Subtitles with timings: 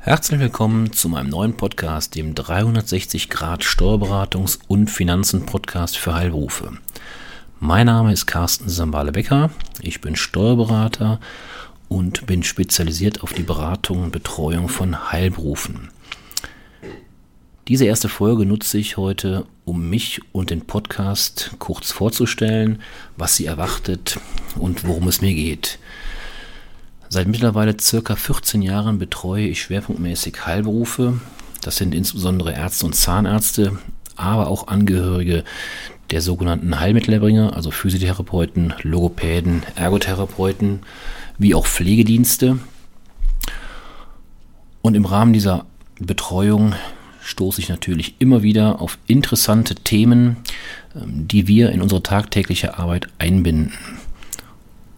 [0.00, 6.78] Herzlich willkommen zu meinem neuen Podcast, dem 360 Grad Steuerberatungs- und Finanzen-Podcast für Heilberufe.
[7.58, 9.50] Mein Name ist Carsten Sambale-Becker.
[9.82, 11.18] Ich bin Steuerberater
[11.88, 15.90] und bin spezialisiert auf die Beratung und Betreuung von Heilberufen.
[17.66, 22.80] Diese erste Folge nutze ich heute, um mich und den Podcast kurz vorzustellen,
[23.16, 24.20] was Sie erwartet
[24.54, 25.80] und worum es mir geht.
[27.10, 31.20] Seit mittlerweile circa 14 Jahren betreue ich schwerpunktmäßig Heilberufe.
[31.62, 33.78] Das sind insbesondere Ärzte und Zahnärzte,
[34.16, 35.44] aber auch Angehörige
[36.10, 40.80] der sogenannten Heilmittelerbringer, also Physiotherapeuten, Logopäden, Ergotherapeuten,
[41.38, 42.58] wie auch Pflegedienste.
[44.82, 45.64] Und im Rahmen dieser
[45.98, 46.74] Betreuung
[47.22, 50.36] stoße ich natürlich immer wieder auf interessante Themen,
[50.94, 53.72] ähm, die wir in unsere tagtägliche Arbeit einbinden.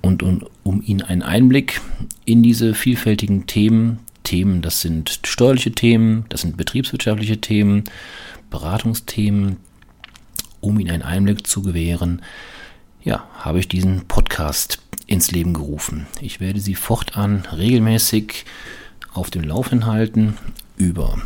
[0.00, 1.80] Und, und um Ihnen einen Einblick
[2.24, 7.84] in diese vielfältigen Themen, Themen, das sind steuerliche Themen, das sind betriebswirtschaftliche Themen,
[8.50, 9.58] Beratungsthemen,
[10.60, 12.22] um Ihnen einen Einblick zu gewähren,
[13.02, 16.06] ja, habe ich diesen Podcast ins Leben gerufen.
[16.20, 18.46] Ich werde Sie fortan regelmäßig
[19.12, 20.38] auf dem Laufenden halten
[20.76, 21.18] über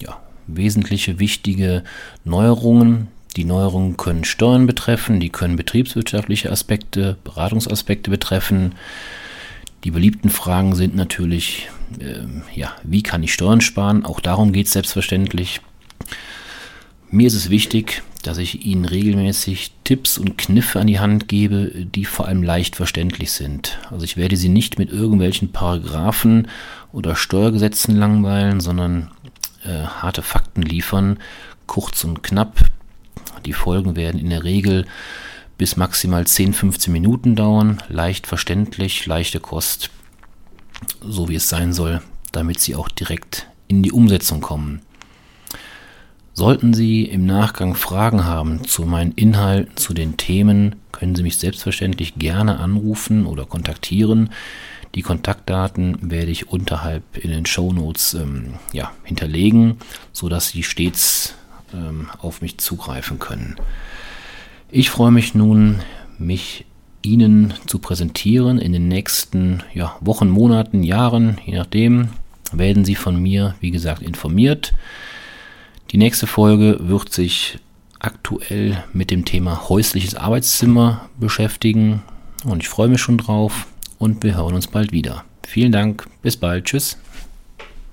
[0.00, 1.84] ja, wesentliche, wichtige
[2.24, 8.74] Neuerungen, die Neuerungen können Steuern betreffen, die können betriebswirtschaftliche Aspekte, Beratungsaspekte betreffen.
[9.84, 11.68] Die beliebten Fragen sind natürlich,
[12.00, 14.04] äh, ja, wie kann ich Steuern sparen?
[14.04, 15.60] Auch darum geht es selbstverständlich.
[17.10, 21.70] Mir ist es wichtig, dass ich Ihnen regelmäßig Tipps und Kniffe an die Hand gebe,
[21.74, 23.78] die vor allem leicht verständlich sind.
[23.90, 26.48] Also ich werde Sie nicht mit irgendwelchen Paragraphen
[26.92, 29.10] oder Steuergesetzen langweilen, sondern
[29.64, 31.18] äh, harte Fakten liefern,
[31.66, 32.64] kurz und knapp,
[33.46, 34.86] die Folgen werden in der Regel
[35.58, 39.90] bis maximal 10, 15 Minuten dauern, leicht verständlich, leichte Kost,
[41.02, 42.00] so wie es sein soll,
[42.32, 44.80] damit Sie auch direkt in die Umsetzung kommen.
[46.32, 51.38] Sollten Sie im Nachgang Fragen haben zu meinen Inhalten, zu den Themen, können Sie mich
[51.38, 54.30] selbstverständlich gerne anrufen oder kontaktieren.
[54.94, 59.78] Die Kontaktdaten werde ich unterhalb in den Show Notes ähm, ja, hinterlegen,
[60.12, 61.34] sodass Sie stets
[61.74, 63.56] ähm, auf mich zugreifen können.
[64.70, 65.80] Ich freue mich nun,
[66.18, 66.66] mich
[67.00, 72.10] Ihnen zu präsentieren in den nächsten ja, Wochen, Monaten, Jahren, je nachdem,
[72.52, 74.74] werden Sie von mir, wie gesagt, informiert.
[75.90, 77.58] Die nächste Folge wird sich
[77.98, 82.02] aktuell mit dem Thema häusliches Arbeitszimmer beschäftigen
[82.44, 83.66] und ich freue mich schon drauf
[83.98, 85.24] und wir hören uns bald wieder.
[85.46, 86.98] Vielen Dank, bis bald, tschüss.